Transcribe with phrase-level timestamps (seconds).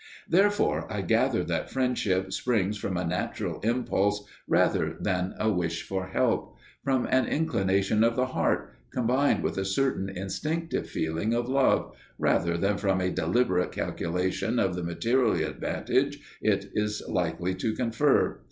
[0.27, 6.07] Therefore I gather that friendship springs from a natural impulse rather than a wish for
[6.07, 11.95] help: from an inclination of the heart, combined with a certain instinctive feeling of love,
[12.17, 18.39] rather than from a deliberate calculation of the material advantage it was likely to confer.